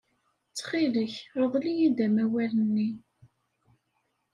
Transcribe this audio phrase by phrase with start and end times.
[0.49, 2.89] Ttxil-k, rḍel-iyi-d amawal-nni.